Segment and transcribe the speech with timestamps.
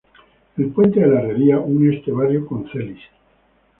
[0.57, 3.03] El Puente de la Herrería une este barrio con Celis.